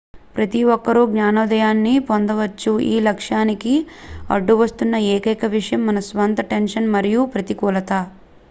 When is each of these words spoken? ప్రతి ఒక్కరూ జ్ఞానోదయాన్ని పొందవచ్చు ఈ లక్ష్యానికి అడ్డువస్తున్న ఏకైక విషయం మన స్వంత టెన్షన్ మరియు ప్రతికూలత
ప్రతి 0.35 0.59
ఒక్కరూ 0.71 1.01
జ్ఞానోదయాన్ని 1.09 1.93
పొందవచ్చు 2.07 2.71
ఈ 2.87 3.05
లక్ష్యానికి 3.07 3.73
అడ్డువస్తున్న 4.29 4.95
ఏకైక 5.13 5.45
విషయం 5.55 5.83
మన 5.87 6.01
స్వంత 6.09 6.41
టెన్షన్ 6.51 6.89
మరియు 6.95 7.23
ప్రతికూలత 7.35 7.93